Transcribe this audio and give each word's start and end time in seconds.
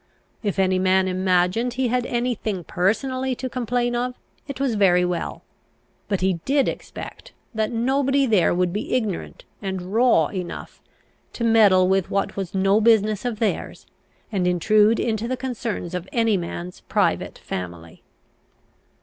If 0.41 0.57
any 0.57 0.79
man 0.79 1.07
imagined 1.07 1.75
he 1.75 1.89
had 1.89 2.07
any 2.07 2.33
thing 2.33 2.63
personally 2.63 3.35
to 3.35 3.47
complain 3.47 3.95
of, 3.95 4.15
it 4.47 4.59
was 4.59 4.73
very 4.73 5.05
well. 5.05 5.43
But 6.07 6.21
he 6.21 6.39
did 6.43 6.67
expect 6.67 7.33
that 7.53 7.71
nobody 7.71 8.25
there 8.25 8.51
would 8.51 8.73
be 8.73 8.95
ignorant 8.95 9.45
and 9.61 9.93
raw 9.93 10.29
enough 10.29 10.81
to 11.33 11.43
meddle 11.43 11.87
with 11.87 12.09
what 12.09 12.35
was 12.35 12.55
no 12.55 12.81
business 12.81 13.25
of 13.25 13.37
theirs, 13.37 13.85
and 14.31 14.47
intrude 14.47 14.99
into 14.99 15.27
the 15.27 15.37
concerns 15.37 15.93
of 15.93 16.09
any 16.11 16.35
man's 16.35 16.79
private 16.81 17.37
family." 17.37 18.01